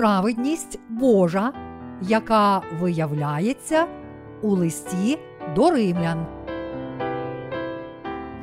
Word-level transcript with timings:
праведність 0.00 0.80
Божа, 0.88 1.52
яка 2.00 2.62
виявляється 2.80 3.86
у 4.42 4.48
листі 4.48 5.18
до 5.56 5.70
римлян. 5.70 6.26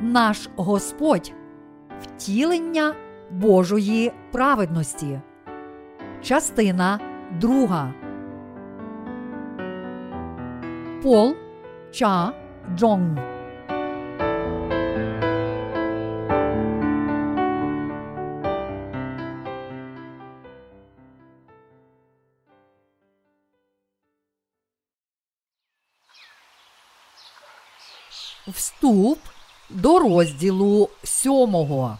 Наш 0.00 0.48
Господь 0.56 1.32
втілення 2.00 2.94
Божої 3.30 4.12
праведності. 4.32 5.20
Частина 6.22 7.00
друга. 7.40 7.92
Пол 11.02 11.34
Ча 11.92 12.32
Джонг 12.76 13.37
Вступ 28.88 29.18
до 29.70 29.98
розділу 29.98 30.88
сьомого. 31.04 31.98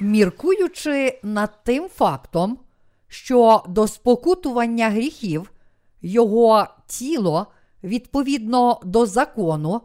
Міркуючи 0.00 1.20
над 1.22 1.64
тим 1.64 1.88
фактом, 1.88 2.58
що 3.08 3.64
до 3.68 3.88
спокутування 3.88 4.90
гріхів 4.90 5.52
його 6.02 6.66
тіло 6.86 7.46
відповідно 7.84 8.80
до 8.84 9.06
закону 9.06 9.80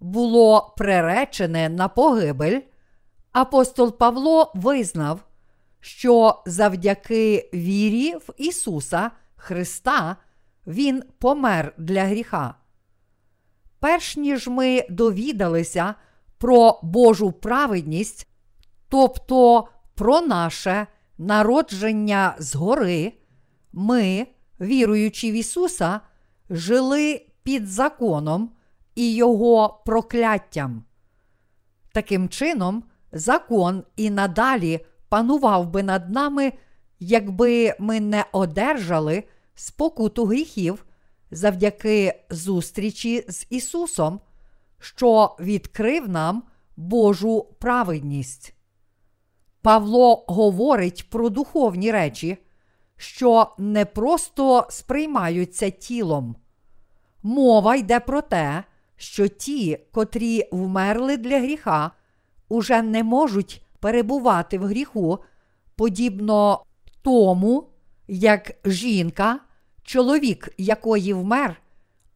було 0.00 0.74
приречене 0.76 1.68
на 1.68 1.88
погибель, 1.88 2.60
апостол 3.32 3.98
Павло 3.98 4.52
визнав, 4.54 5.20
що 5.80 6.42
завдяки 6.46 7.50
вірі 7.54 8.14
в 8.14 8.34
Ісуса 8.36 9.10
Христа 9.36 10.16
Він 10.66 11.02
помер 11.18 11.74
для 11.78 12.04
гріха. 12.04 12.54
Перш 13.82 14.16
ніж 14.16 14.48
ми 14.48 14.84
довідалися 14.90 15.94
про 16.38 16.80
Божу 16.82 17.32
праведність, 17.32 18.28
тобто 18.88 19.68
про 19.94 20.20
наше 20.20 20.86
народження 21.18 22.34
згори, 22.38 23.12
ми, 23.72 24.26
віруючи 24.60 25.30
в 25.30 25.34
Ісуса, 25.34 26.00
жили 26.50 27.26
під 27.42 27.68
законом 27.68 28.50
і 28.94 29.14
Його 29.14 29.82
прокляттям. 29.86 30.84
Таким 31.92 32.28
чином, 32.28 32.84
закон 33.12 33.84
і 33.96 34.10
надалі 34.10 34.86
панував 35.08 35.70
би 35.70 35.82
над 35.82 36.10
нами, 36.10 36.52
якби 37.00 37.74
ми 37.78 38.00
не 38.00 38.24
одержали 38.32 39.24
спокуту 39.54 40.24
гріхів 40.24 40.84
завдяки 41.32 42.24
зустрічі 42.30 43.24
з 43.28 43.46
Ісусом, 43.50 44.20
що 44.78 45.36
відкрив 45.40 46.08
нам 46.08 46.42
Божу 46.76 47.46
праведність. 47.58 48.54
Павло 49.62 50.24
говорить 50.28 51.10
про 51.10 51.28
духовні 51.28 51.92
речі, 51.92 52.38
що 52.96 53.54
не 53.58 53.84
просто 53.84 54.66
сприймаються 54.70 55.70
тілом. 55.70 56.36
Мова 57.22 57.76
йде 57.76 58.00
про 58.00 58.22
те, 58.22 58.64
що 58.96 59.28
ті, 59.28 59.78
котрі 59.92 60.48
вмерли 60.52 61.16
для 61.16 61.40
гріха, 61.40 61.90
уже 62.48 62.82
не 62.82 63.04
можуть 63.04 63.62
перебувати 63.80 64.58
в 64.58 64.64
гріху, 64.64 65.18
подібно 65.76 66.64
тому, 67.02 67.68
як 68.08 68.52
жінка 68.64 69.40
чоловік, 69.82 70.48
якої 70.58 71.12
вмер, 71.12 71.62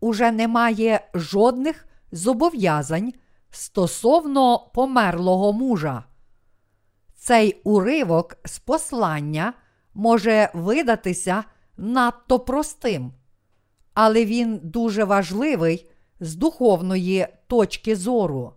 уже 0.01 0.31
не 0.31 0.49
має 0.49 1.09
жодних 1.15 1.87
зобов'язань 2.13 3.13
стосовно 3.51 4.59
померлого 4.75 5.53
мужа. 5.53 6.05
Цей 7.15 7.61
уривок 7.65 8.37
з 8.45 8.59
послання 8.59 9.53
може 9.95 10.51
видатися 10.55 11.45
надто 11.77 12.41
простим, 12.41 13.13
але 13.95 14.25
він 14.25 14.61
дуже 14.63 15.05
важливий 15.05 15.91
з 16.21 16.35
духовної 16.35 17.27
точки 17.47 17.97
зору. 17.97 18.53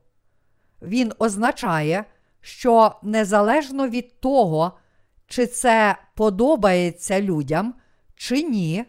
Він 0.82 1.14
означає, 1.20 2.06
що 2.42 2.96
незалежно 3.04 3.88
від 3.88 4.20
того, 4.20 4.72
чи 5.28 5.48
це 5.48 5.98
подобається 6.16 7.22
людям 7.22 7.74
чи 8.16 8.44
ні, 8.44 8.86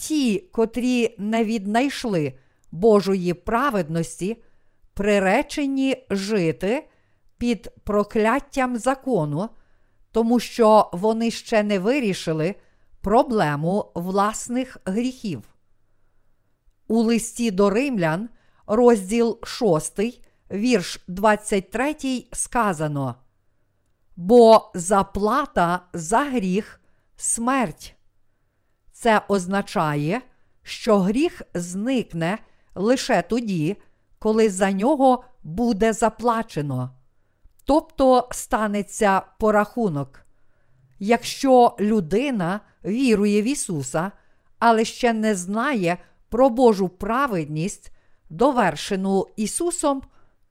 ті, 0.00 0.38
котрі 0.38 1.14
не 1.18 1.44
віднайшли 1.44 2.34
Божої 2.72 3.34
праведності, 3.34 4.42
приречені 4.94 6.06
жити 6.10 6.88
під 7.38 7.70
прокляттям 7.84 8.76
закону, 8.76 9.48
тому 10.12 10.40
що 10.40 10.90
вони 10.92 11.30
ще 11.30 11.62
не 11.62 11.78
вирішили 11.78 12.54
проблему 13.00 13.92
власних 13.94 14.76
гріхів. 14.84 15.42
У 16.88 17.02
листі 17.02 17.50
до 17.50 17.70
римлян, 17.70 18.28
розділ 18.66 19.38
6, 19.44 20.00
вірш 20.50 21.00
23, 21.08 21.96
сказано: 22.32 23.14
Бо 24.16 24.70
заплата 24.74 25.80
за 25.92 26.18
гріх 26.18 26.80
смерть. 27.16 27.96
Це 29.00 29.22
означає, 29.28 30.20
що 30.62 30.98
гріх 30.98 31.42
зникне 31.54 32.38
лише 32.74 33.22
тоді, 33.22 33.76
коли 34.18 34.50
за 34.50 34.72
нього 34.72 35.24
буде 35.42 35.92
заплачено, 35.92 36.90
тобто 37.64 38.28
станеться 38.30 39.22
порахунок. 39.38 40.20
Якщо 40.98 41.76
людина 41.80 42.60
вірує 42.84 43.42
в 43.42 43.44
Ісуса, 43.44 44.12
але 44.58 44.84
ще 44.84 45.12
не 45.12 45.34
знає 45.34 45.98
про 46.28 46.50
Божу 46.50 46.88
праведність, 46.88 47.92
довершену 48.30 49.26
Ісусом, 49.36 50.02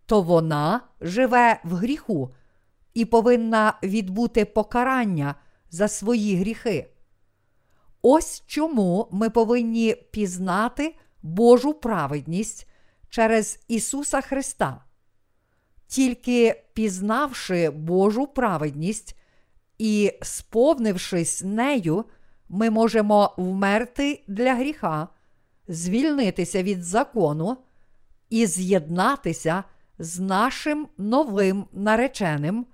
то 0.05 0.21
вона 0.21 0.81
живе 1.01 1.59
в 1.63 1.73
гріху 1.73 2.33
і 2.93 3.05
повинна 3.05 3.73
відбути 3.83 4.45
покарання 4.45 5.35
за 5.71 5.87
свої 5.87 6.35
гріхи. 6.35 6.87
Ось 8.01 8.43
чому 8.47 9.07
ми 9.11 9.29
повинні 9.29 9.95
пізнати 10.11 10.95
Божу 11.21 11.73
праведність 11.73 12.67
через 13.09 13.59
Ісуса 13.67 14.21
Христа. 14.21 14.83
Тільки 15.87 16.63
пізнавши 16.73 17.69
Божу 17.69 18.27
праведність 18.27 19.15
і 19.77 20.11
сповнившись 20.21 21.43
нею, 21.43 22.05
ми 22.49 22.69
можемо 22.69 23.33
вмерти 23.37 24.23
для 24.27 24.55
гріха, 24.55 25.07
звільнитися 25.67 26.63
від 26.63 26.83
закону 26.83 27.57
і 28.29 28.45
з'єднатися 28.45 29.63
з 29.99 30.19
нашим 30.19 30.87
новим 30.97 31.66
нареченим 31.71 32.66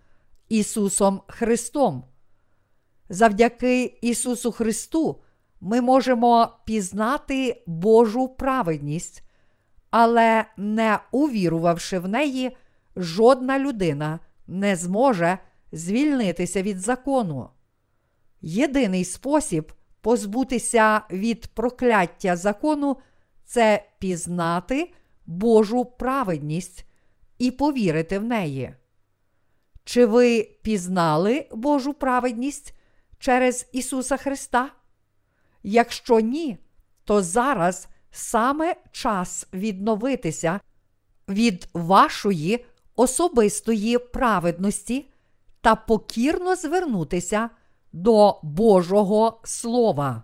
Ісусом 0.49 1.21
Христом. 1.27 2.03
Завдяки 3.09 3.97
Ісусу 4.01 4.51
Христу 4.51 5.21
ми 5.61 5.81
можемо 5.81 6.49
пізнати 6.65 7.63
Божу 7.67 8.27
праведність, 8.27 9.23
але 9.89 10.45
не 10.57 10.99
увірувавши 11.11 11.99
в 11.99 12.07
неї, 12.07 12.57
жодна 12.95 13.59
людина 13.59 14.19
не 14.47 14.75
зможе 14.75 15.37
звільнитися 15.71 16.61
від 16.61 16.79
закону. 16.79 17.49
Єдиний 18.41 19.05
спосіб 19.05 19.73
позбутися 20.01 21.01
від 21.11 21.47
прокляття 21.47 22.35
закону 22.35 22.97
це 23.45 23.85
пізнати 23.99 24.93
Божу 25.25 25.85
праведність 25.85 26.85
і 27.37 27.51
повірити 27.51 28.19
в 28.19 28.23
неї. 28.23 28.73
Чи 29.83 30.05
ви 30.05 30.49
пізнали 30.61 31.47
Божу 31.51 31.93
праведність 31.93 32.75
через 33.19 33.69
Ісуса 33.71 34.17
Христа? 34.17 34.71
Якщо 35.63 36.19
ні, 36.19 36.57
то 37.03 37.21
зараз 37.21 37.87
саме 38.11 38.75
час 38.91 39.47
відновитися 39.53 40.59
від 41.29 41.67
вашої 41.73 42.65
особистої 42.95 43.97
праведності 43.97 45.09
та 45.61 45.75
покірно 45.75 46.55
звернутися 46.55 47.49
до 47.93 48.39
Божого 48.43 49.41
Слова. 49.43 50.23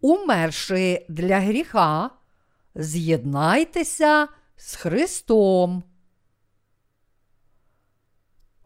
Умерши 0.00 1.06
для 1.08 1.40
гріха, 1.40 2.10
з'єднайтеся 2.74 4.28
з 4.56 4.74
Христом. 4.74 5.82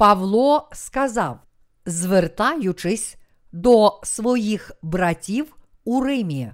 Павло 0.03 0.69
сказав, 0.73 1.41
звертаючись 1.87 3.17
до 3.53 4.01
своїх 4.03 4.73
братів 4.83 5.57
у 5.85 6.01
Римі. 6.01 6.53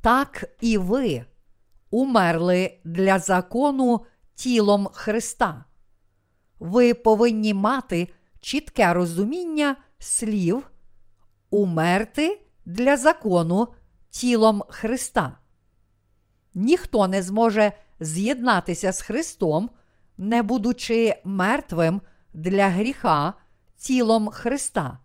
Так 0.00 0.44
і 0.60 0.78
ви 0.78 1.24
умерли 1.90 2.78
для 2.84 3.18
закону 3.18 4.00
тілом 4.34 4.88
Христа. 4.92 5.64
Ви 6.58 6.94
повинні 6.94 7.54
мати 7.54 8.08
чітке 8.40 8.94
розуміння 8.94 9.76
слів, 9.98 10.70
умерти 11.50 12.40
для 12.64 12.96
закону 12.96 13.68
тілом 14.10 14.62
Христа. 14.68 15.38
Ніхто 16.54 17.08
не 17.08 17.22
зможе 17.22 17.72
з'єднатися 18.00 18.92
з 18.92 19.00
Христом, 19.00 19.70
не 20.20 20.42
будучи 20.42 21.14
мертвим 21.24 22.00
для 22.34 22.68
гріха 22.68 23.34
тілом 23.76 24.28
Христа. 24.28 24.98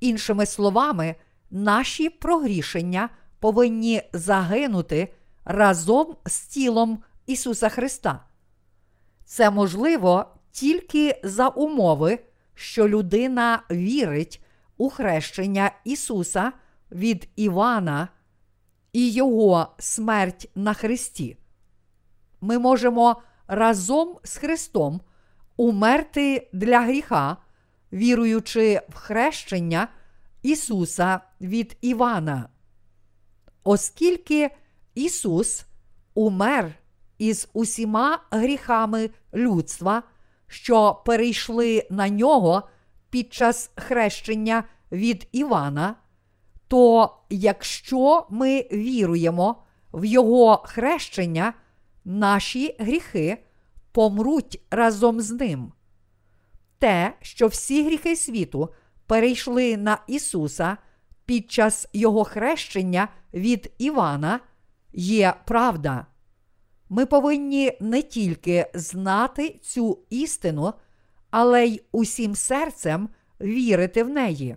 Іншими 0.00 0.46
словами, 0.46 1.14
наші 1.50 2.08
прогрішення 2.08 3.08
повинні 3.38 4.02
загинути 4.12 5.14
разом 5.44 6.16
з 6.26 6.40
тілом 6.40 7.02
Ісуса 7.26 7.68
Христа. 7.68 8.24
Це 9.24 9.50
можливо 9.50 10.26
тільки 10.50 11.20
за 11.24 11.48
умови, 11.48 12.18
що 12.54 12.88
людина 12.88 13.62
вірить 13.70 14.44
у 14.76 14.90
хрещення 14.90 15.70
Ісуса 15.84 16.52
від 16.92 17.28
Івана 17.36 18.08
і 18.92 19.10
Його 19.10 19.66
смерть 19.78 20.50
на 20.54 20.74
Христі. 20.74 21.36
Ми 22.40 22.58
можемо 22.58 23.22
разом 23.46 24.18
з 24.24 24.36
Христом 24.36 25.00
умерти 25.56 26.48
для 26.52 26.80
гріха, 26.80 27.36
віруючи 27.92 28.80
в 28.88 28.94
хрещення 28.94 29.88
Ісуса 30.42 31.20
від 31.40 31.76
Івана. 31.80 32.48
Оскільки 33.64 34.50
Ісус 34.94 35.64
умер 36.14 36.74
із 37.18 37.48
усіма 37.52 38.18
гріхами 38.30 39.10
людства, 39.34 40.02
що 40.46 41.02
перейшли 41.06 41.86
на 41.90 42.08
нього 42.08 42.62
під 43.10 43.32
час 43.32 43.70
хрещення 43.76 44.64
від 44.92 45.28
Івана, 45.32 45.94
то 46.68 47.14
якщо 47.30 48.26
ми 48.30 48.66
віруємо 48.72 49.62
в 49.92 50.04
Його 50.04 50.62
хрещення, 50.66 51.54
наші 52.04 52.76
гріхи 52.78 53.38
помруть 53.92 54.60
разом 54.70 55.20
з 55.20 55.30
ним. 55.30 55.72
Те, 56.78 57.16
що 57.20 57.46
всі 57.46 57.84
гріхи 57.84 58.16
світу 58.16 58.68
перейшли 59.06 59.76
на 59.76 59.98
Ісуса 60.06 60.76
під 61.24 61.50
час 61.50 61.88
Його 61.92 62.24
хрещення 62.24 63.08
від 63.34 63.72
Івана, 63.78 64.40
є 64.92 65.34
правда. 65.44 66.06
Ми 66.88 67.06
повинні 67.06 67.72
не 67.80 68.02
тільки 68.02 68.70
знати 68.74 69.60
цю 69.62 69.98
істину, 70.10 70.72
але 71.30 71.66
й 71.66 71.82
усім 71.92 72.34
серцем 72.34 73.08
вірити 73.40 74.04
в 74.04 74.08
неї. 74.08 74.56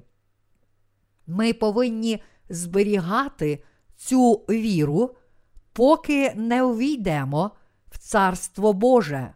Ми 1.27 1.53
повинні 1.53 2.21
зберігати 2.49 3.63
цю 3.95 4.33
віру, 4.33 5.15
поки 5.75 6.33
не 6.35 6.63
увійдемо 6.63 7.51
в 7.91 7.97
Царство 7.97 8.73
Боже. 8.73 9.33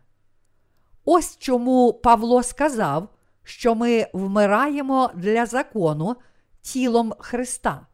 Ось 1.05 1.37
чому 1.37 1.93
Павло 1.93 2.43
сказав, 2.43 3.09
що 3.43 3.75
ми 3.75 4.07
вмираємо 4.13 5.11
для 5.15 5.45
закону 5.45 6.15
тілом 6.61 7.13
Христа. 7.19 7.87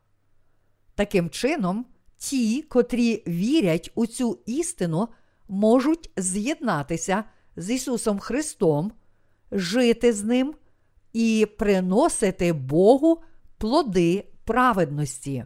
Таким 0.96 1.30
чином, 1.30 1.86
ті, 2.18 2.62
котрі 2.62 3.24
вірять 3.28 3.92
у 3.96 4.06
цю 4.06 4.40
істину, 4.46 5.08
можуть 5.48 6.12
з'єднатися 6.18 7.24
з 7.56 7.70
Ісусом 7.70 8.20
Христом, 8.20 8.92
жити 9.52 10.14
з 10.14 10.24
Ним 10.24 10.56
і 11.14 11.48
приносити 11.58 12.54
Богу 12.54 13.22
плоди 13.58 14.28
праведності. 14.44 15.46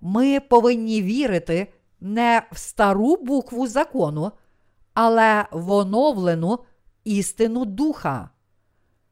Ми 0.00 0.40
повинні 0.40 1.02
вірити 1.02 1.72
не 2.00 2.42
в 2.52 2.58
стару 2.58 3.16
букву 3.16 3.66
закону, 3.66 4.32
але 4.94 5.44
в 5.50 5.70
оновлену 5.70 6.58
істину 7.04 7.64
духа. 7.64 8.30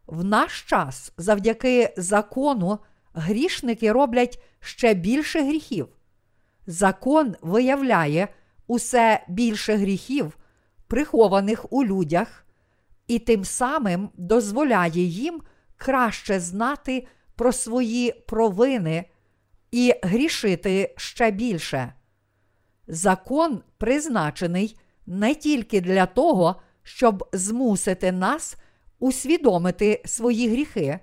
В 0.06 0.24
наш 0.24 0.62
час, 0.62 1.12
завдяки 1.16 1.94
закону, 1.96 2.78
грішники 3.14 3.92
роблять 3.92 4.42
ще 4.60 4.94
більше 4.94 5.42
гріхів. 5.42 5.88
Закон 6.66 7.36
виявляє 7.42 8.28
усе 8.66 9.24
більше 9.28 9.74
гріхів, 9.76 10.38
прихованих 10.86 11.72
у 11.72 11.84
людях, 11.84 12.46
і 13.06 13.18
тим 13.18 13.44
самим 13.44 14.10
дозволяє 14.14 15.02
їм 15.02 15.42
краще 15.76 16.40
знати 16.40 17.06
про 17.36 17.52
свої 17.52 18.12
провини 18.12 19.04
і 19.70 19.94
грішити 20.02 20.94
ще 20.96 21.30
більше. 21.30 21.92
Закон 22.88 23.62
призначений 23.78 24.78
не 25.06 25.34
тільки 25.34 25.80
для 25.80 26.06
того, 26.06 26.56
щоб 26.82 27.28
змусити 27.32 28.12
нас 28.12 28.56
усвідомити 28.98 30.02
свої 30.04 30.48
гріхи, 30.48 30.98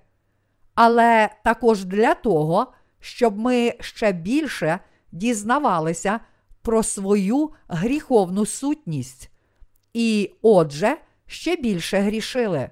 але 0.76 1.30
також 1.44 1.86
для 1.86 2.14
того, 2.14 2.74
щоб 3.00 3.40
ми 3.40 3.74
ще 3.80 4.12
більше 4.12 4.80
дізнавалися 5.12 6.20
про 6.62 6.84
свою 6.84 7.52
гріховну 7.68 8.46
сутність, 8.46 9.30
і, 9.94 10.32
отже, 10.42 10.98
ще 11.28 11.56
більше 11.56 11.98
грішили. 11.98 12.70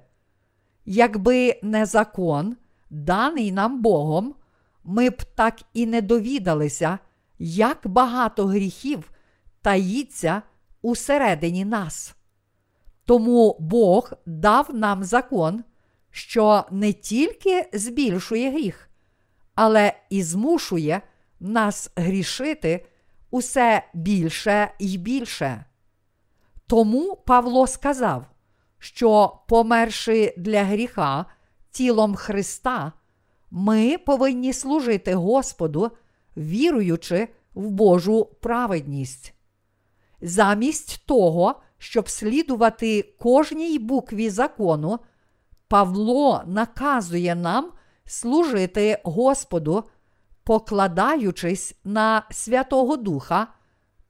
Якби 0.86 1.60
не 1.62 1.86
закон, 1.86 2.56
даний 2.90 3.52
нам 3.52 3.82
Богом, 3.82 4.34
ми 4.84 5.10
б 5.10 5.22
так 5.34 5.60
і 5.74 5.86
не 5.86 6.02
довідалися, 6.02 6.98
як 7.38 7.80
багато 7.84 8.46
гріхів 8.46 9.10
таїться 9.62 10.42
усередині 10.82 11.64
нас. 11.64 12.14
Тому 13.04 13.56
Бог 13.60 14.12
дав 14.26 14.74
нам 14.74 15.04
закон, 15.04 15.64
що 16.10 16.64
не 16.70 16.92
тільки 16.92 17.68
збільшує 17.72 18.50
гріх, 18.50 18.90
але 19.54 19.94
і 20.10 20.22
змушує 20.22 21.02
нас 21.40 21.90
грішити 21.96 22.86
усе 23.30 23.82
більше 23.94 24.70
і 24.78 24.98
більше. 24.98 25.64
Тому 26.66 27.16
Павло 27.16 27.66
сказав, 27.66 28.26
що, 28.78 29.38
померши 29.48 30.34
для 30.36 30.64
гріха 30.64 31.26
тілом 31.70 32.14
Христа, 32.14 32.92
ми 33.50 33.98
повинні 33.98 34.52
служити 34.52 35.14
Господу, 35.14 35.90
віруючи 36.36 37.28
в 37.54 37.70
Божу 37.70 38.24
праведність. 38.40 39.34
Замість 40.20 41.06
того, 41.06 41.60
щоб 41.78 42.08
слідувати 42.08 43.14
кожній 43.18 43.78
букві 43.78 44.30
закону, 44.30 44.98
Павло 45.68 46.42
наказує 46.46 47.34
нам 47.34 47.72
служити 48.04 49.00
Господу, 49.04 49.84
покладаючись 50.44 51.76
на 51.84 52.22
Святого 52.30 52.96
Духа 52.96 53.46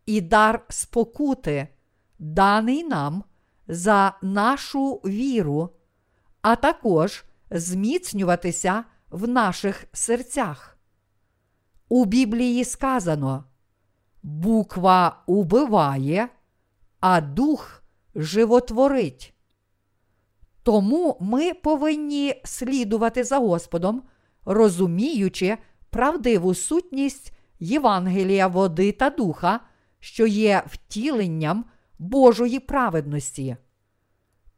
і 0.06 0.20
дар 0.20 0.64
спокути, 0.68 1.68
даний 2.18 2.84
нам 2.84 3.24
за 3.68 4.12
нашу 4.22 4.94
віру, 4.94 5.70
а 6.42 6.56
також 6.56 7.24
зміцнюватися 7.50 8.84
в 9.10 9.28
наших 9.28 9.84
серцях. 9.92 10.73
У 11.94 12.04
Біблії 12.04 12.64
сказано: 12.64 13.44
буква 14.22 15.22
убиває, 15.26 16.28
а 17.00 17.20
дух 17.20 17.82
животворить. 18.14 19.34
Тому 20.62 21.16
ми 21.20 21.54
повинні 21.54 22.34
слідувати 22.44 23.24
за 23.24 23.38
Господом, 23.38 24.02
розуміючи 24.44 25.58
правдиву 25.90 26.54
сутність 26.54 27.32
Євангелія 27.60 28.46
води 28.46 28.92
та 28.92 29.10
духа, 29.10 29.60
що 30.00 30.26
є 30.26 30.62
втіленням 30.66 31.64
Божої 31.98 32.60
праведності. 32.60 33.56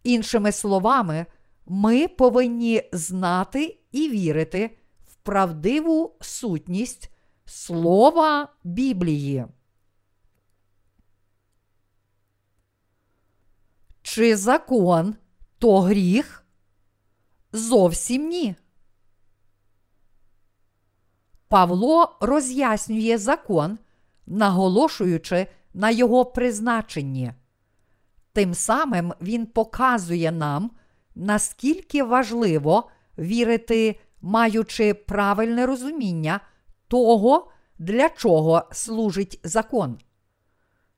Іншими 0.05 0.53
словами, 0.53 1.27
ми 1.67 2.09
повинні 2.09 2.83
знати 2.93 3.79
і 3.93 4.09
вірити 4.09 4.79
в 5.07 5.15
правдиву 5.15 6.17
сутність 6.21 7.13
Слова 7.47 8.49
Біблії. 8.65 9.47
Чи 14.03 14.37
закон 14.37 15.15
то 15.59 15.81
гріх? 15.81 16.45
Зовсім 17.53 18.29
ні. 18.29 18.55
Павло 21.49 22.17
роз'яснює 22.21 23.19
закон, 23.19 23.79
наголошуючи 24.27 25.47
на 25.75 25.91
його 25.91 26.25
призначенні. 26.25 27.33
Тим 28.33 28.55
самим 28.55 29.13
він 29.21 29.47
показує 29.47 30.33
нам, 30.33 30.71
наскільки 31.15 32.03
важливо 32.03 32.91
вірити, 33.19 34.01
маючи 34.21 34.95
правильне 34.95 35.67
розуміння 35.67 36.41
того, 36.89 37.51
для 37.79 38.09
чого 38.09 38.63
служить 38.73 39.41
закон. 39.45 39.99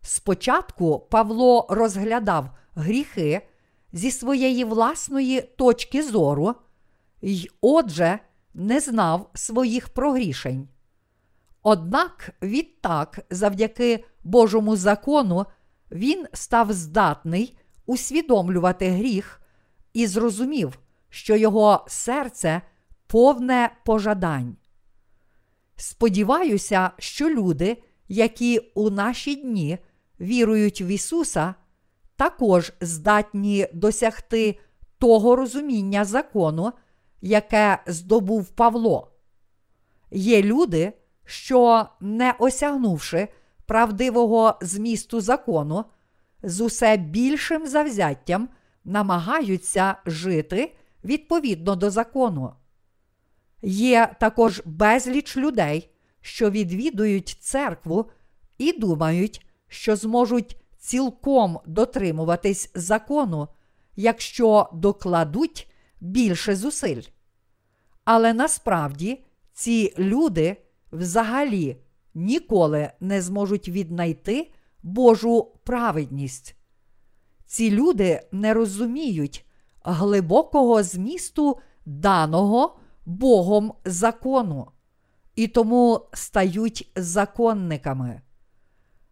Спочатку 0.00 0.98
Павло 0.98 1.66
розглядав 1.70 2.50
гріхи 2.74 3.48
зі 3.92 4.10
своєї 4.10 4.64
власної 4.64 5.40
точки 5.40 6.02
зору, 6.02 6.54
й, 7.22 7.50
отже, 7.60 8.18
не 8.54 8.80
знав 8.80 9.30
своїх 9.34 9.88
прогрішень. 9.88 10.68
Однак 11.62 12.30
відтак, 12.42 13.26
завдяки 13.30 14.04
Божому 14.24 14.76
закону, 14.76 15.46
він 15.90 16.26
став 16.32 16.72
здатний 16.72 17.58
усвідомлювати 17.86 18.90
гріх 18.90 19.40
і 19.92 20.06
зрозумів, 20.06 20.78
що 21.08 21.36
його 21.36 21.84
серце 21.88 22.62
повне 23.06 23.70
пожадань. 23.84 24.56
Сподіваюся, 25.80 26.90
що 26.98 27.30
люди, 27.30 27.82
які 28.08 28.58
у 28.58 28.90
наші 28.90 29.34
дні 29.34 29.78
вірують 30.20 30.80
в 30.80 30.88
Ісуса, 30.88 31.54
також 32.16 32.72
здатні 32.80 33.66
досягти 33.74 34.58
того 34.98 35.36
розуміння 35.36 36.04
закону, 36.04 36.72
яке 37.20 37.78
здобув 37.86 38.48
Павло. 38.48 39.12
Є 40.10 40.42
люди, 40.42 40.92
що, 41.24 41.86
не 42.00 42.34
осягнувши 42.38 43.28
правдивого 43.66 44.58
змісту 44.60 45.20
закону, 45.20 45.84
з 46.42 46.60
усе 46.60 46.96
більшим 46.96 47.66
завзяттям 47.66 48.48
намагаються 48.84 49.96
жити 50.06 50.76
відповідно 51.04 51.76
до 51.76 51.90
закону. 51.90 52.52
Є 53.62 54.16
також 54.20 54.62
безліч 54.64 55.36
людей, 55.36 55.90
що 56.20 56.50
відвідують 56.50 57.36
церкву 57.40 58.10
і 58.58 58.72
думають, 58.72 59.46
що 59.68 59.96
зможуть 59.96 60.56
цілком 60.78 61.58
дотримуватись 61.66 62.70
закону, 62.74 63.48
якщо 63.96 64.68
докладуть 64.72 65.70
більше 66.00 66.56
зусиль. 66.56 67.02
Але 68.04 68.32
насправді 68.32 69.24
ці 69.52 69.94
люди 69.98 70.56
взагалі 70.92 71.76
ніколи 72.14 72.90
не 73.00 73.22
зможуть 73.22 73.68
віднайти 73.68 74.50
Божу 74.82 75.52
праведність. 75.64 76.56
Ці 77.46 77.70
люди 77.70 78.20
не 78.32 78.54
розуміють 78.54 79.46
глибокого 79.82 80.82
змісту 80.82 81.58
даного 81.86 82.77
Богом 83.08 83.72
закону 83.84 84.70
і 85.36 85.48
тому 85.48 86.08
стають 86.12 86.92
законниками. 86.96 88.22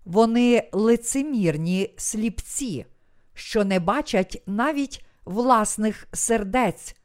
Вони 0.04 0.68
лицемірні 0.72 1.94
сліпці, 1.96 2.86
що 3.34 3.64
не 3.64 3.80
бачать 3.80 4.42
навіть 4.46 5.04
власних 5.24 6.08
сердець, 6.12 6.96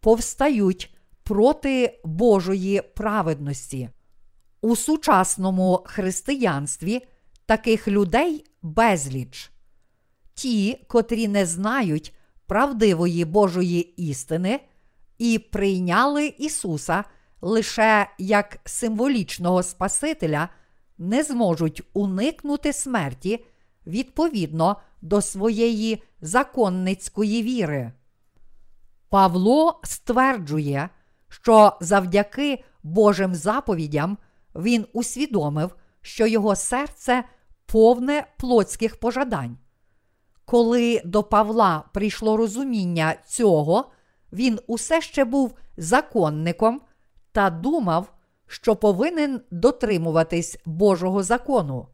повстають 0.00 0.96
проти 1.22 2.00
Божої 2.04 2.82
праведності. 2.82 3.90
У 4.60 4.76
сучасному 4.76 5.82
християнстві 5.86 7.06
таких 7.46 7.88
людей 7.88 8.44
безліч. 8.62 9.50
Ті, 10.34 10.84
котрі 10.88 11.28
не 11.28 11.46
знають 11.46 12.14
правдивої 12.46 13.24
Божої 13.24 13.80
істини 13.80 14.60
і 15.18 15.38
прийняли 15.38 16.26
Ісуса 16.26 17.04
лише 17.40 18.10
як 18.18 18.58
символічного 18.64 19.62
Спасителя, 19.62 20.48
не 20.98 21.22
зможуть 21.22 21.82
уникнути 21.92 22.72
смерті 22.72 23.44
відповідно 23.86 24.76
до 25.02 25.20
своєї 25.20 26.02
законницької 26.20 27.42
віри. 27.42 27.92
Павло 29.08 29.80
стверджує, 29.84 30.88
що 31.28 31.72
завдяки 31.80 32.64
Божим 32.82 33.34
заповідям 33.34 34.18
він 34.54 34.86
усвідомив, 34.92 35.76
що 36.02 36.26
його 36.26 36.56
серце 36.56 37.24
повне 37.66 38.26
плотських 38.38 38.96
пожадань. 38.96 39.58
Коли 40.44 41.02
до 41.04 41.22
Павла 41.22 41.84
прийшло 41.92 42.36
розуміння 42.36 43.14
цього, 43.26 43.90
він 44.32 44.58
усе 44.66 45.00
ще 45.00 45.24
був 45.24 45.54
законником 45.76 46.80
та 47.32 47.50
думав, 47.50 48.12
що 48.46 48.76
повинен 48.76 49.40
дотримуватись 49.50 50.58
Божого 50.64 51.22
закону. 51.22 51.88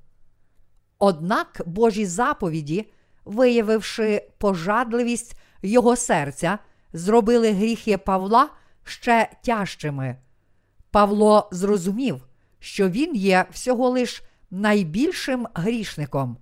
Однак 0.99 1.63
Божі 1.67 2.07
заповіді, 2.07 2.91
виявивши 3.25 4.29
пожадливість 4.39 5.37
його 5.63 5.97
серця, 5.97 6.59
зробили 6.93 7.53
гріхи 7.53 7.99
Павла 7.99 8.49
ще 8.85 9.31
тяжчими. 9.43 10.17
Павло 10.91 11.49
зрозумів, 11.53 12.27
що 12.59 12.89
він 12.89 13.15
є 13.15 13.47
всього 13.51 13.89
лиш 13.89 14.23
найбільшим 14.51 15.47
грішником. 15.55 16.37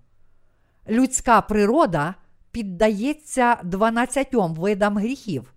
Людська 0.88 1.40
природа 1.40 2.14
піддається 2.50 3.56
дванадцятьом 3.64 4.54
видам 4.54 4.98
гріхів. 4.98 5.54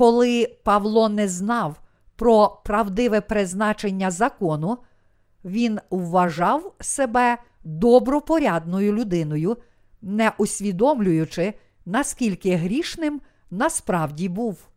Коли 0.00 0.56
Павло 0.64 1.08
не 1.08 1.28
знав 1.28 1.80
про 2.16 2.60
правдиве 2.64 3.20
призначення 3.20 4.10
закону, 4.10 4.78
він 5.44 5.78
вважав 5.90 6.74
себе 6.80 7.38
добропорядною 7.64 8.92
людиною, 8.92 9.56
не 10.02 10.32
усвідомлюючи, 10.38 11.54
наскільки 11.86 12.56
грішним 12.56 13.20
насправді 13.50 14.28
був. 14.28 14.68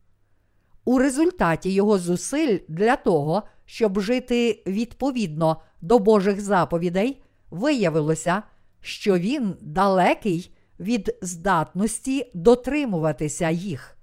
У 0.85 0.99
результаті 0.99 1.69
його 1.73 1.97
зусиль 1.97 2.59
для 2.67 2.95
того, 2.95 3.43
щоб 3.65 3.99
жити 3.99 4.63
відповідно 4.67 5.61
до 5.81 5.99
Божих 5.99 6.41
заповідей, 6.41 7.21
виявилося, 7.51 8.43
що 8.81 9.17
він 9.17 9.55
далекий 9.61 10.53
від 10.79 11.17
здатності 11.21 12.31
дотримуватися 12.33 13.49
їх. 13.49 13.97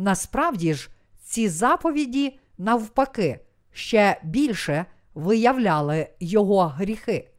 Насправді 0.00 0.74
ж, 0.74 0.90
ці 1.22 1.48
заповіді, 1.48 2.38
навпаки, 2.58 3.40
ще 3.72 4.20
більше 4.24 4.86
виявляли 5.14 6.08
його 6.20 6.62
гріхи. 6.66 7.30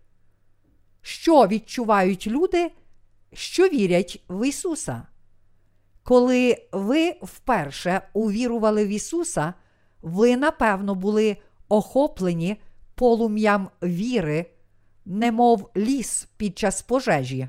Що 1.01 1.47
відчувають 1.47 2.27
люди, 2.27 2.71
що 3.33 3.67
вірять 3.67 4.23
в 4.29 4.47
Ісуса? 4.47 5.07
Коли 6.03 6.67
ви 6.71 7.15
вперше 7.21 8.01
увірували 8.13 8.85
в 8.85 8.89
Ісуса, 8.89 9.53
ви, 10.01 10.37
напевно, 10.37 10.95
були 10.95 11.37
охоплені 11.69 12.61
полум'ям 12.95 13.69
віри, 13.83 14.45
немов 15.05 15.69
ліс 15.77 16.27
під 16.37 16.57
час 16.57 16.81
пожежі, 16.81 17.47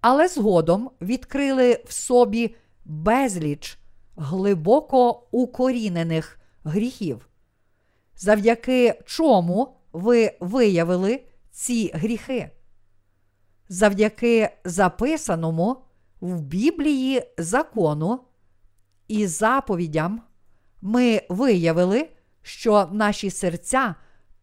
але 0.00 0.28
згодом 0.28 0.90
відкрили 1.00 1.84
в 1.86 1.92
собі 1.92 2.54
безліч 2.84 3.78
глибоко 4.22 5.22
укорінених 5.30 6.38
гріхів, 6.64 7.28
завдяки 8.16 9.02
чому 9.06 9.76
ви 9.92 10.32
виявили 10.40 11.24
ці 11.50 11.90
гріхи. 11.94 12.50
Завдяки 13.68 14.50
записаному 14.64 15.76
в 16.20 16.40
Біблії 16.40 17.22
закону 17.38 18.20
і 19.08 19.26
заповідям 19.26 20.22
ми 20.82 21.22
виявили, 21.28 22.08
що 22.42 22.88
наші 22.92 23.30
серця 23.30 23.94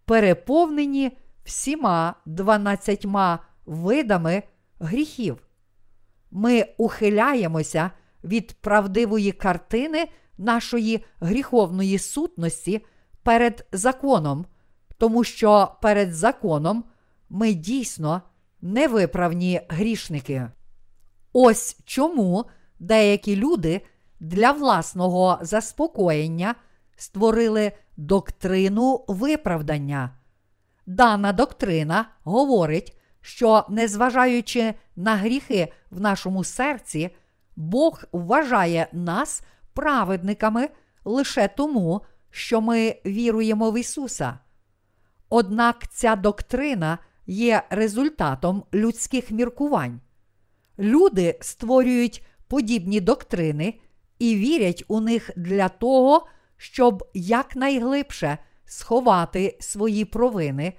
переповнені 0.05 1.17
всіма 1.43 2.15
дванадцятьма 2.25 3.39
видами 3.65 4.43
гріхів. 4.79 5.43
Ми 6.31 6.65
ухиляємося 6.77 7.91
від 8.23 8.53
правдивої 8.53 9.31
картини 9.31 10.07
нашої 10.37 11.05
гріховної 11.19 11.99
сутності 11.99 12.85
перед 13.23 13.67
законом, 13.71 14.45
тому 14.97 15.23
що 15.23 15.75
перед 15.81 16.13
законом 16.15 16.83
ми 17.29 17.53
дійсно 17.53 18.21
невиправні 18.61 19.61
грішники. 19.69 20.47
Ось 21.33 21.77
чому 21.85 22.45
деякі 22.79 23.35
люди 23.35 23.81
для 24.19 24.51
власного 24.51 25.39
заспокоєння 25.41 26.55
створили 26.95 27.71
доктрину 27.97 29.05
виправдання. 29.07 30.09
Дана 30.85 31.33
доктрина 31.33 32.05
говорить, 32.23 32.97
що, 33.21 33.65
незважаючи 33.69 34.73
на 34.95 35.15
гріхи 35.15 35.73
в 35.91 36.01
нашому 36.01 36.43
серці, 36.43 37.09
Бог 37.59 38.03
вважає 38.11 38.87
нас 38.91 39.43
праведниками 39.73 40.69
лише 41.05 41.47
тому, 41.47 42.01
що 42.29 42.61
ми 42.61 42.95
віруємо 43.05 43.71
в 43.71 43.79
Ісуса. 43.79 44.39
Однак 45.29 45.87
ця 45.91 46.15
доктрина 46.15 46.97
є 47.27 47.63
результатом 47.69 48.63
людських 48.73 49.31
міркувань. 49.31 50.01
Люди 50.79 51.37
створюють 51.41 52.25
подібні 52.47 53.01
доктрини 53.01 53.79
і 54.19 54.35
вірять 54.35 54.83
у 54.87 54.99
них 54.99 55.31
для 55.35 55.69
того, 55.69 56.27
щоб 56.57 57.09
якнайглибше 57.13 58.37
сховати 58.65 59.57
свої 59.59 60.05
провини 60.05 60.73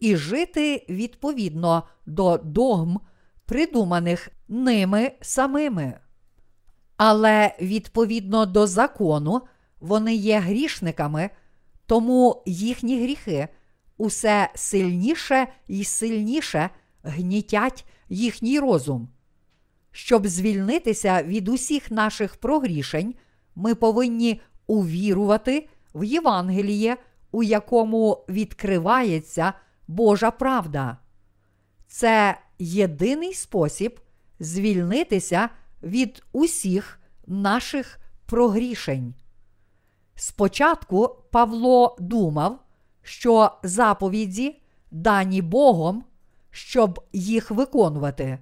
і 0.00 0.16
жити 0.16 0.86
відповідно 0.88 1.82
до 2.06 2.36
догм, 2.36 3.00
придуманих 3.46 4.28
ними 4.48 5.12
самими. 5.20 5.98
Але 7.04 7.54
відповідно 7.60 8.46
до 8.46 8.66
закону 8.66 9.40
вони 9.80 10.14
є 10.14 10.38
грішниками, 10.38 11.30
тому 11.86 12.42
їхні 12.46 13.02
гріхи 13.02 13.48
усе 13.96 14.48
сильніше 14.54 15.46
і 15.68 15.84
сильніше 15.84 16.70
гнітять 17.02 17.84
їхній 18.08 18.58
розум. 18.58 19.08
Щоб 19.92 20.26
звільнитися 20.26 21.22
від 21.22 21.48
усіх 21.48 21.90
наших 21.90 22.36
прогрішень, 22.36 23.14
ми 23.54 23.74
повинні 23.74 24.40
увірувати 24.66 25.68
в 25.94 26.04
Євангеліє, 26.04 26.96
у 27.32 27.42
якому 27.42 28.24
відкривається 28.28 29.52
Божа 29.88 30.30
правда. 30.30 30.96
Це 31.86 32.38
єдиний 32.58 33.34
спосіб 33.34 34.00
звільнитися 34.40 35.48
від 35.82 36.22
усіх 36.32 37.00
наших 37.26 37.98
прогрішень. 38.26 39.14
Спочатку 40.14 41.16
Павло 41.30 41.96
думав, 41.98 42.58
що 43.02 43.50
заповіді 43.62 44.60
дані 44.90 45.42
Богом, 45.42 46.04
щоб 46.50 47.00
їх 47.12 47.50
виконувати. 47.50 48.38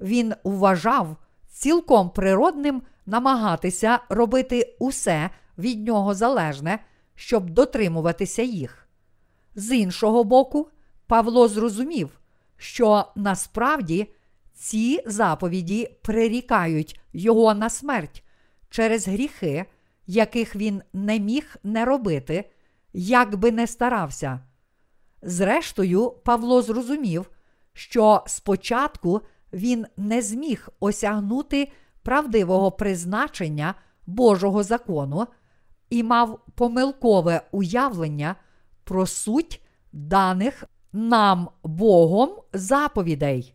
Він 0.00 0.34
вважав 0.44 1.16
цілком 1.48 2.10
природним 2.10 2.82
намагатися 3.06 3.98
робити 4.08 4.76
усе 4.78 5.30
від 5.58 5.86
нього 5.86 6.14
залежне, 6.14 6.78
щоб 7.14 7.50
дотримуватися 7.50 8.42
їх. 8.42 8.88
З 9.54 9.76
іншого 9.76 10.24
боку, 10.24 10.68
Павло 11.06 11.48
зрозумів, 11.48 12.20
що 12.56 13.04
насправді 13.16 14.08
ці 14.62 15.02
заповіді 15.06 15.96
прирікають 16.02 17.00
його 17.12 17.54
на 17.54 17.70
смерть 17.70 18.24
через 18.70 19.08
гріхи, 19.08 19.64
яких 20.06 20.56
він 20.56 20.82
не 20.92 21.20
міг 21.20 21.56
не 21.62 21.84
робити, 21.84 22.50
як 22.92 23.36
би 23.36 23.52
не 23.52 23.66
старався. 23.66 24.40
Зрештою, 25.22 26.10
Павло 26.10 26.62
зрозумів, 26.62 27.30
що 27.72 28.24
спочатку 28.26 29.20
він 29.52 29.86
не 29.96 30.22
зміг 30.22 30.68
осягнути 30.80 31.72
правдивого 32.02 32.72
призначення 32.72 33.74
Божого 34.06 34.62
закону 34.62 35.26
і 35.90 36.02
мав 36.02 36.40
помилкове 36.54 37.42
уявлення 37.52 38.36
про 38.84 39.06
суть 39.06 39.62
даних 39.92 40.64
нам 40.92 41.48
Богом 41.62 42.30
заповідей. 42.52 43.54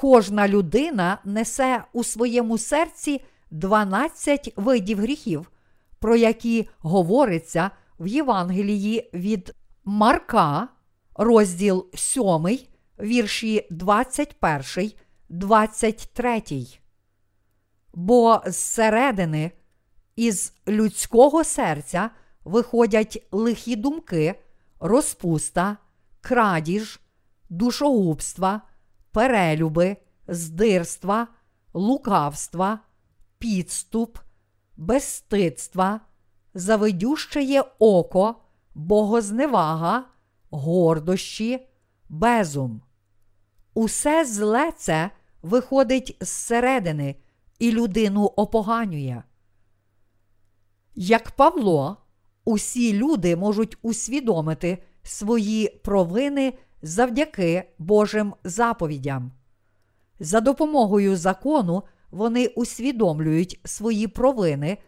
Кожна 0.00 0.48
людина 0.48 1.18
несе 1.24 1.84
у 1.92 2.04
своєму 2.04 2.58
серці 2.58 3.24
12 3.50 4.52
видів 4.56 4.98
гріхів, 4.98 5.50
про 5.98 6.16
які 6.16 6.68
говориться 6.78 7.70
в 8.00 8.06
Євангелії 8.06 9.10
від 9.14 9.54
Марка, 9.84 10.68
розділ 11.14 11.86
7, 11.94 12.58
вірші 13.00 13.66
21, 13.70 14.92
23. 15.28 16.42
Бо 17.94 18.42
зсередини 18.46 19.50
із 20.16 20.52
людського 20.68 21.44
серця 21.44 22.10
виходять 22.44 23.26
лихі 23.32 23.76
думки, 23.76 24.34
розпуста, 24.80 25.76
крадіж, 26.20 27.00
душогубства, 27.50 28.62
перелюби, 29.18 29.96
здирства, 30.28 31.28
лукавства, 31.74 32.78
підступ, 33.38 34.18
безстидства, 34.76 36.00
завидющеє 36.54 37.64
око, 37.78 38.34
богозневага, 38.74 40.04
гордощі, 40.50 41.68
безум. 42.08 42.82
Усе 43.74 44.24
зле 44.24 44.72
це 44.76 45.10
виходить 45.42 46.16
зсередини 46.20 47.16
і 47.58 47.72
людину 47.72 48.24
опоганює. 48.24 49.22
Як 50.94 51.30
Павло, 51.30 51.96
усі 52.44 52.92
люди 52.92 53.36
можуть 53.36 53.78
усвідомити 53.82 54.82
свої 55.02 55.68
провини 55.68 56.52
завдяки 56.82 57.64
Божим 57.78 58.34
заповідям. 58.44 59.32
За 60.20 60.40
допомогою 60.40 61.16
закону 61.16 61.82
вони 62.10 62.46
усвідомлюють 62.46 63.60
свої 63.64 64.08
провини 64.08 64.78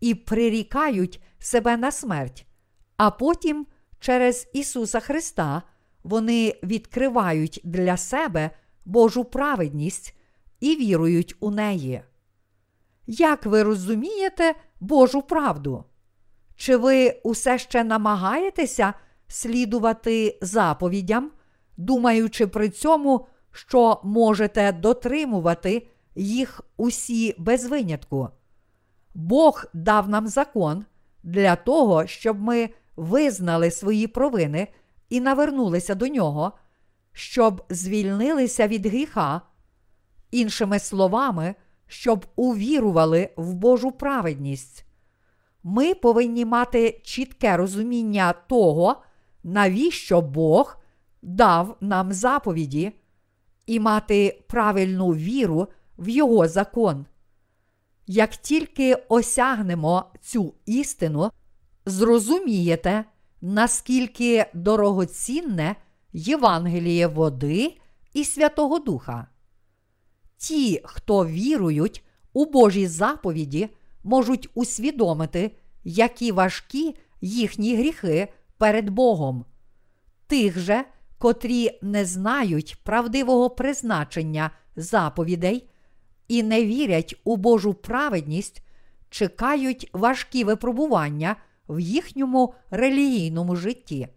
і 0.00 0.14
прирікають 0.14 1.22
себе 1.38 1.76
на 1.76 1.90
смерть, 1.90 2.46
а 2.96 3.10
потім 3.10 3.66
через 4.00 4.48
Ісуса 4.52 5.00
Христа 5.00 5.62
вони 6.02 6.54
відкривають 6.62 7.60
для 7.64 7.96
себе 7.96 8.50
Божу 8.84 9.24
праведність 9.24 10.16
і 10.60 10.76
вірують 10.76 11.34
у 11.40 11.50
неї. 11.50 12.02
Як 13.06 13.46
ви 13.46 13.62
розумієте 13.62 14.54
Божу 14.80 15.22
правду? 15.22 15.84
Чи 16.56 16.76
ви 16.76 17.20
усе 17.24 17.58
ще 17.58 17.84
намагаєтеся 17.84 18.94
слідувати 19.28 20.38
заповідям, 20.42 21.30
думаючи 21.76 22.46
при 22.46 22.68
цьому, 22.68 23.26
що 23.52 24.00
можете 24.04 24.72
дотримувати 24.72 25.88
їх 26.14 26.60
усі 26.76 27.34
без 27.38 27.66
винятку? 27.66 28.28
Бог 29.14 29.64
дав 29.74 30.08
нам 30.08 30.28
закон 30.28 30.84
для 31.22 31.56
того, 31.56 32.06
щоб 32.06 32.40
ми 32.40 32.70
визнали 32.96 33.70
свої 33.70 34.06
провини 34.06 34.68
і 35.08 35.20
навернулися 35.20 35.94
до 35.94 36.06
нього, 36.06 36.52
щоб 37.12 37.64
звільнилися 37.70 38.68
від 38.68 38.86
гріха, 38.86 39.40
іншими 40.30 40.78
словами, 40.78 41.54
щоб 41.86 42.26
увірували 42.36 43.30
в 43.36 43.54
Божу 43.54 43.90
праведність. 43.92 44.84
Ми 45.62 45.94
повинні 45.94 46.44
мати 46.44 47.00
чітке 47.04 47.56
розуміння 47.56 48.32
того, 48.32 48.96
навіщо 49.48 50.20
Бог 50.20 50.76
дав 51.22 51.76
нам 51.80 52.12
заповіді, 52.12 52.92
і 53.66 53.80
мати 53.80 54.42
правильну 54.48 55.08
віру 55.08 55.68
в 55.98 56.08
Його 56.08 56.48
закон. 56.48 57.06
Як 58.06 58.36
тільки 58.36 58.94
осягнемо 58.94 60.04
цю 60.20 60.54
істину, 60.66 61.30
зрозумієте, 61.86 63.04
наскільки 63.40 64.46
дорогоцінне 64.54 65.76
Євангеліє 66.12 67.06
води 67.06 67.76
і 68.12 68.24
Святого 68.24 68.78
Духа. 68.78 69.26
Ті, 70.36 70.80
хто 70.84 71.26
вірують 71.26 72.04
у 72.32 72.44
Божі 72.44 72.86
заповіді, 72.86 73.68
можуть 74.04 74.50
усвідомити, 74.54 75.50
які 75.84 76.32
важкі 76.32 76.94
їхні 77.20 77.76
гріхи 77.76 78.28
перед 78.58 78.90
Богом. 78.90 79.44
Тих 80.26 80.58
же, 80.58 80.84
котрі 81.18 81.78
не 81.82 82.04
знають 82.04 82.76
правдивого 82.84 83.50
призначення 83.50 84.50
заповідей 84.76 85.68
і 86.28 86.42
не 86.42 86.64
вірять 86.64 87.14
у 87.24 87.36
Божу 87.36 87.74
праведність, 87.74 88.62
чекають 89.10 89.90
важкі 89.92 90.44
випробування 90.44 91.36
в 91.68 91.80
їхньому 91.80 92.54
релігійному 92.70 93.56
житті. 93.56 94.08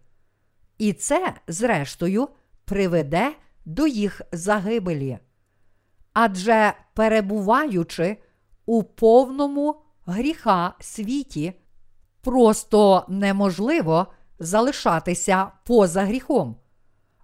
І 0.78 0.92
це, 0.92 1.34
зрештою, 1.46 2.28
приведе 2.64 3.32
до 3.64 3.86
їх 3.86 4.22
загибелі. 4.32 5.18
Адже 6.12 6.72
перебуваючи 6.94 8.16
у 8.66 8.82
повному 8.82 9.76
гріха 10.06 10.74
світі, 10.80 11.52
просто 12.20 13.04
неможливо 13.08 14.06
залишатися 14.42 15.50
поза 15.64 16.04
гріхом. 16.04 16.56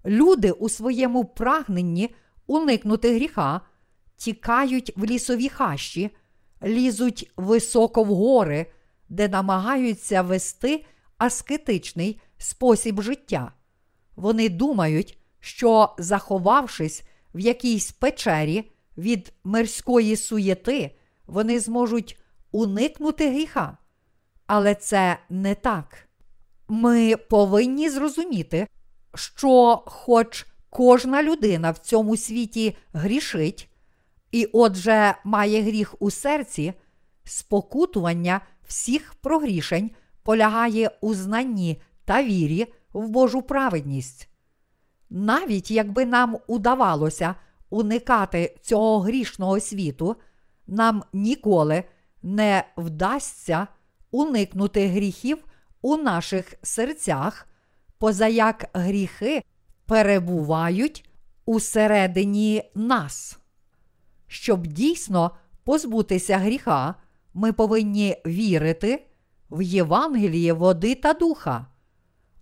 Люди 0.06 0.50
у 0.50 0.68
своєму 0.68 1.24
прагненні 1.24 2.14
уникнути 2.46 3.14
гріха 3.14 3.60
тікають 4.16 4.92
в 4.96 5.04
лісові 5.04 5.48
хащі, 5.48 6.10
лізуть 6.62 7.32
високо 7.36 8.02
в 8.02 8.06
гори, 8.06 8.66
де 9.08 9.28
намагаються 9.28 10.22
вести 10.22 10.84
аскетичний 11.18 12.20
спосіб 12.38 13.02
життя. 13.02 13.52
Вони 14.16 14.48
думають, 14.48 15.18
що, 15.40 15.94
заховавшись 15.98 17.02
в 17.34 17.38
якійсь 17.38 17.92
печері 17.92 18.70
від 18.98 19.32
мирської 19.44 20.16
суєти, 20.16 20.96
вони 21.26 21.60
зможуть 21.60 22.18
уникнути 22.52 23.30
гріха. 23.30 23.78
Але 24.46 24.74
це 24.74 25.18
не 25.28 25.54
так. 25.54 26.07
Ми 26.68 27.16
повинні 27.16 27.90
зрозуміти, 27.90 28.66
що, 29.14 29.82
хоч 29.86 30.46
кожна 30.70 31.22
людина 31.22 31.70
в 31.70 31.78
цьому 31.78 32.16
світі 32.16 32.76
грішить, 32.92 33.70
і 34.32 34.48
отже 34.52 35.14
має 35.24 35.62
гріх 35.62 35.94
у 35.98 36.10
серці, 36.10 36.72
спокутування 37.24 38.40
всіх 38.66 39.14
прогрішень 39.14 39.90
полягає 40.22 40.90
у 41.00 41.14
знанні 41.14 41.82
та 42.04 42.22
вірі 42.22 42.66
в 42.92 43.08
Божу 43.08 43.42
праведність. 43.42 44.28
Навіть 45.10 45.70
якби 45.70 46.06
нам 46.06 46.38
удавалося 46.46 47.34
уникати 47.70 48.56
цього 48.62 49.00
грішного 49.00 49.60
світу, 49.60 50.16
нам 50.66 51.02
ніколи 51.12 51.84
не 52.22 52.64
вдасться 52.76 53.66
уникнути 54.10 54.86
гріхів 54.86 55.44
у 55.88 55.96
наших 55.96 56.54
серцях, 56.62 57.46
позаяк 57.98 58.64
гріхи 58.74 59.42
перебувають 59.86 61.10
усередині 61.46 62.62
нас. 62.74 63.38
Щоб 64.26 64.66
дійсно 64.66 65.30
позбутися 65.64 66.38
гріха, 66.38 66.94
ми 67.34 67.52
повинні 67.52 68.16
вірити 68.26 69.06
в 69.50 69.62
Євангеліє 69.62 70.52
води 70.52 70.94
та 70.94 71.12
духа. 71.12 71.66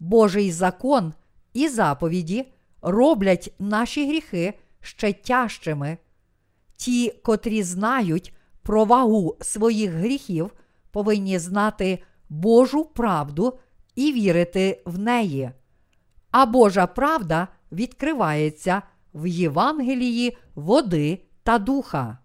Божий 0.01 0.53
закон 0.53 1.13
і 1.53 1.69
заповіді 1.69 2.53
роблять 2.83 3.55
наші 3.59 4.09
гріхи 4.09 4.55
ще 4.81 5.13
тяжчими. 5.13 5.99
Ті, 6.77 7.11
котрі 7.11 7.63
знають 7.63 8.35
про 8.63 8.85
вагу 8.85 9.37
своїх 9.41 9.91
гріхів, 9.91 10.51
повинні 10.91 11.39
знати 11.39 11.99
Божу 12.29 12.85
правду 12.85 13.59
і 13.95 14.13
вірити 14.13 14.83
в 14.87 14.99
неї. 14.99 15.51
А 16.31 16.47
Божа 16.47 16.87
правда 16.87 17.49
відкривається 17.73 18.83
в 19.15 19.27
Євангелії 19.27 20.37
води 20.55 21.23
та 21.43 21.59
духа. 21.59 22.19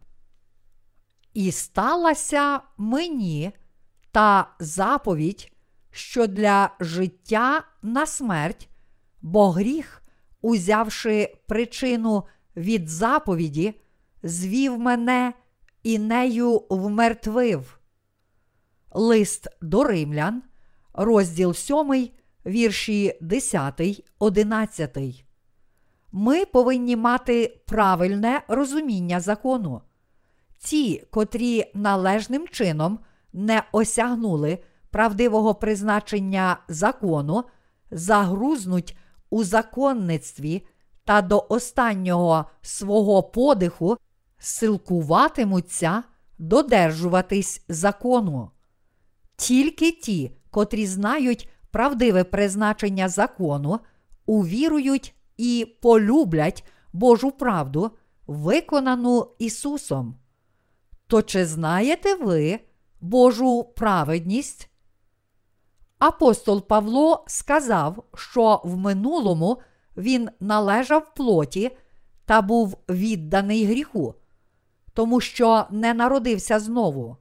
І 1.34 1.52
сталася 1.52 2.60
мені 2.78 3.52
та 4.12 4.48
заповідь, 4.60 5.52
що 5.92 6.28
для 6.28 6.70
життя 6.80 7.64
на 7.82 8.06
смерть, 8.06 8.70
бо 9.22 9.52
гріх, 9.52 10.04
узявши 10.42 11.36
причину 11.48 12.24
від 12.56 12.90
заповіді, 12.90 13.74
звів 14.24 14.80
мене 14.80 15.34
і 15.84 16.00
нею 16.00 16.64
вмертвив. 16.70 17.81
Лист 18.92 19.48
до 19.62 19.84
римлян, 19.84 20.44
розділ 20.94 21.54
7, 21.54 22.10
вірші 22.46 23.18
10, 23.22 24.04
11. 24.20 24.98
Ми 26.12 26.46
повинні 26.46 26.96
мати 26.96 27.62
правильне 27.68 28.42
розуміння 28.48 29.20
закону. 29.20 29.82
Ті, 30.58 31.04
котрі 31.12 31.72
належним 31.74 32.48
чином 32.48 33.00
не 33.34 33.64
осягнули 33.72 34.60
правдивого 34.90 35.56
призначення 35.56 36.58
закону, 36.68 37.44
загрузнуть 37.92 38.98
у 39.30 39.44
законництві 39.44 40.66
та 41.06 41.22
до 41.22 41.46
останнього 41.50 42.46
свого 42.62 43.24
подиху 43.24 43.98
силкуватимуться 44.38 46.04
додержуватись 46.38 47.66
закону. 47.68 48.52
Тільки 49.42 49.92
ті, 49.92 50.32
котрі 50.50 50.86
знають 50.86 51.50
правдиве 51.72 52.24
призначення 52.24 53.10
закону, 53.10 53.80
увірують 54.26 55.16
і 55.38 55.78
полюблять 55.82 56.66
Божу 56.94 57.32
правду, 57.32 57.92
виконану 58.28 59.28
Ісусом. 59.40 60.16
То 61.08 61.22
чи 61.22 61.46
знаєте 61.46 62.16
ви 62.16 62.60
Божу 63.00 63.64
праведність? 63.64 64.70
Апостол 66.00 66.68
Павло 66.68 67.24
сказав, 67.28 68.04
що 68.16 68.62
в 68.64 68.78
минулому 68.78 69.62
він 69.98 70.30
належав 70.40 71.14
плоті 71.14 71.78
та 72.26 72.42
був 72.42 72.78
відданий 72.90 73.66
гріху, 73.66 74.16
тому 74.94 75.22
що 75.22 75.66
не 75.72 75.94
народився 75.94 76.60
знову. 76.60 77.18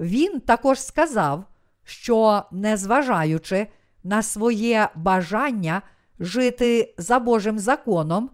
Він 0.00 0.40
також 0.40 0.80
сказав, 0.80 1.44
що, 1.84 2.42
незважаючи 2.50 3.66
на 4.04 4.22
своє 4.22 4.88
бажання 4.94 5.82
жити 6.18 6.94
за 6.98 7.18
Божим 7.18 7.58
законом, 7.58 8.30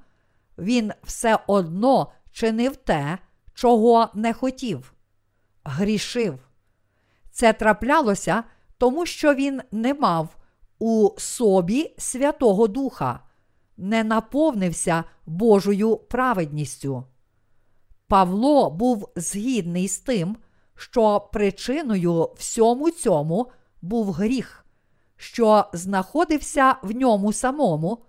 він 0.59 0.93
все 1.03 1.39
одно 1.47 2.13
чинив 2.33 2.77
те, 2.77 3.19
чого 3.55 4.09
не 4.15 4.33
хотів, 4.33 4.95
грішив. 5.65 6.39
Це 7.31 7.53
траплялося, 7.53 8.45
тому 8.79 9.07
що 9.07 9.35
він 9.35 9.63
не 9.73 9.95
мав 9.95 10.37
у 10.79 11.11
собі 11.19 11.95
Святого 11.99 12.69
Духа, 12.69 13.21
не 13.77 14.05
наповнився 14.05 15.05
Божою 15.27 15.97
праведністю. 15.97 17.05
Павло 18.09 18.71
був 18.71 19.09
згідний 19.17 19.89
з 19.89 19.99
тим, 19.99 20.37
що 20.79 21.21
причиною 21.21 22.31
всьому 22.37 22.91
цьому 22.91 23.51
був 23.83 24.13
гріх, 24.13 24.65
що 25.17 25.65
знаходився 25.73 26.77
в 26.83 26.91
ньому 26.91 27.33
самому, 27.33 28.05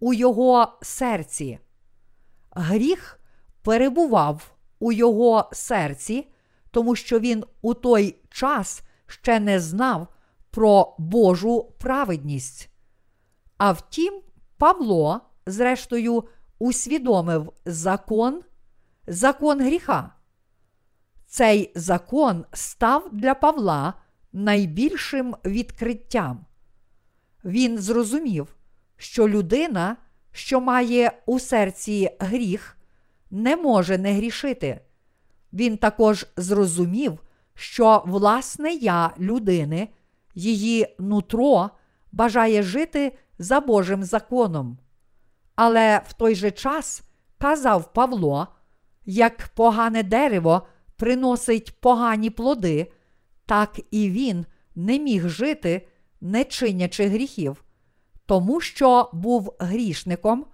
у 0.00 0.14
його 0.14 0.78
серці. 0.82 1.58
Гріх 2.50 3.20
перебував 3.62 4.54
у 4.78 4.92
його 4.92 5.48
серці, 5.52 6.28
тому 6.70 6.96
що 6.96 7.18
він 7.18 7.44
у 7.62 7.74
той 7.74 8.16
час 8.30 8.82
ще 9.06 9.40
не 9.40 9.60
знав 9.60 10.06
про 10.50 10.94
Божу 10.98 11.72
праведність. 11.78 12.70
А 13.56 13.72
втім, 13.72 14.20
Павло, 14.58 15.20
зрештою, 15.46 16.24
усвідомив 16.58 17.52
закон, 17.64 18.42
закон 19.06 19.60
гріха. 19.60 20.17
Цей 21.30 21.72
закон 21.74 22.44
став 22.52 23.08
для 23.12 23.34
Павла 23.34 23.94
найбільшим 24.32 25.36
відкриттям. 25.44 26.44
Він 27.44 27.78
зрозумів, 27.78 28.56
що 28.96 29.28
людина, 29.28 29.96
що 30.32 30.60
має 30.60 31.12
у 31.26 31.38
серці 31.38 32.10
гріх, 32.20 32.76
не 33.30 33.56
може 33.56 33.98
не 33.98 34.12
грішити. 34.12 34.80
Він 35.52 35.76
також 35.76 36.26
зрозумів, 36.36 37.18
що 37.54 38.02
власне 38.06 38.72
я 38.72 39.10
людини, 39.18 39.88
її 40.34 40.96
нутро 40.98 41.70
бажає 42.12 42.62
жити 42.62 43.18
за 43.38 43.60
Божим 43.60 44.04
законом. 44.04 44.78
Але 45.54 46.02
в 46.08 46.12
той 46.12 46.34
же 46.34 46.50
час 46.50 47.02
казав 47.38 47.92
Павло, 47.92 48.46
як 49.06 49.48
погане 49.48 50.02
дерево 50.02 50.66
приносить 50.98 51.80
погані 51.80 52.30
плоди, 52.30 52.92
так 53.46 53.80
і 53.90 54.10
він 54.10 54.46
не 54.74 54.98
міг 54.98 55.28
жити, 55.28 55.88
не 56.20 56.44
чинячи 56.44 57.08
гріхів, 57.08 57.64
тому 58.26 58.60
що 58.60 59.10
був 59.12 59.54
грішником, 59.58 60.46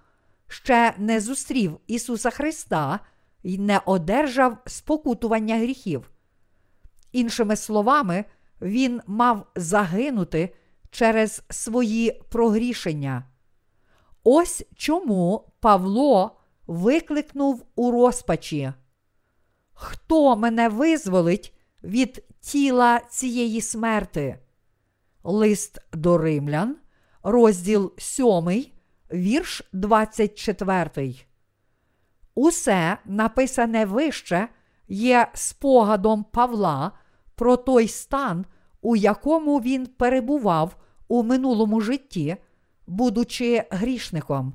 ще 0.49 0.95
не 0.99 1.21
зустрів 1.21 1.79
Ісуса 1.87 2.31
Христа 2.31 3.01
і 3.43 3.59
не 3.59 3.81
одержав 3.87 4.57
спокутування 4.67 5.57
гріхів. 5.57 6.11
Іншими 7.13 7.57
словами, 7.57 8.25
він 8.61 9.01
мав 9.07 9.47
загинути 9.57 10.55
через 10.91 11.43
свої 11.51 12.21
прогрішення. 12.31 13.25
Ось 14.25 14.65
чому 14.77 15.53
Павло 15.61 16.37
викликнув 16.67 17.67
у 17.77 17.91
розпачі. 17.91 18.73
Хто 19.75 20.37
мене 20.37 20.69
визволить 20.69 21.55
від 21.85 22.25
тіла 22.41 23.01
цієї 23.11 23.61
смерти? 23.61 24.39
Лист 25.25 25.79
до 25.93 26.19
римлян, 26.19 26.77
розділ 27.23 27.93
7, 27.99 28.65
вірш 29.13 29.63
24. 29.73 31.15
Усе 32.35 32.99
написане 33.05 33.85
вище 33.85 34.49
є 34.89 35.29
спогадом 35.35 36.25
Павла 36.25 36.93
про 37.35 37.57
той 37.57 37.89
стан, 37.89 38.47
у 38.81 38.97
якому 38.97 39.59
він 39.59 39.87
перебував 39.87 40.77
у 41.09 41.23
минулому 41.23 41.81
житті, 41.81 42.37
будучи 42.87 43.65
грішником. 43.71 44.55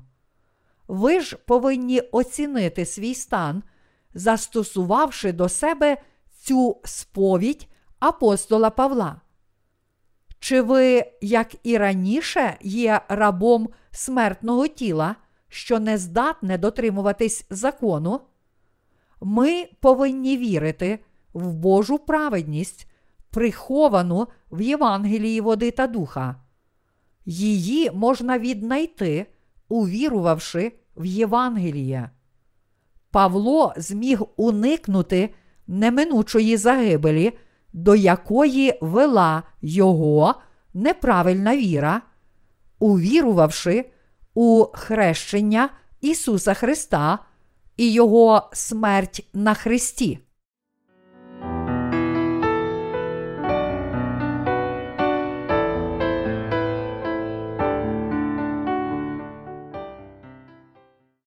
Ви 0.88 1.20
ж 1.20 1.36
повинні 1.36 2.00
оцінити 2.00 2.86
свій 2.86 3.14
стан, 3.14 3.62
застосувавши 4.14 5.32
до 5.32 5.48
себе 5.48 5.96
цю 6.40 6.80
сповідь 6.84 7.68
апостола 7.98 8.70
Павла. 8.70 9.20
Чи 10.38 10.62
ви, 10.62 11.04
як 11.20 11.54
і 11.62 11.78
раніше, 11.78 12.56
є 12.60 13.00
рабом 13.08 13.68
смертного 13.90 14.66
тіла, 14.66 15.16
що 15.48 15.80
не 15.80 15.98
здатне 15.98 16.58
дотримуватись 16.58 17.46
закону? 17.50 18.20
Ми 19.20 19.68
повинні 19.80 20.36
вірити 20.36 20.98
в 21.32 21.52
Божу 21.52 21.98
праведність, 21.98 22.86
приховану 23.30 24.28
в 24.50 24.60
Євангелії 24.60 25.40
води 25.40 25.70
та 25.70 25.86
духа. 25.86 26.36
Її 27.24 27.90
можна 27.90 28.38
віднайти, 28.38 29.26
увірувавши 29.68 30.72
в 30.96 31.04
Євангеліє. 31.04 32.10
Павло 33.10 33.72
зміг 33.76 34.22
уникнути 34.36 35.34
неминучої 35.66 36.56
загибелі, 36.56 37.32
до 37.72 37.94
якої 37.94 38.78
вела 38.80 39.42
його 39.62 40.34
неправильна 40.74 41.56
віра, 41.56 42.02
увірувавши 42.78 43.90
у 44.34 44.66
хрещення 44.72 45.68
Ісуса 46.00 46.54
Христа 46.54 47.18
і 47.76 47.92
Його 47.92 48.50
смерть 48.52 49.28
на 49.34 49.54
Христі. 49.54 50.18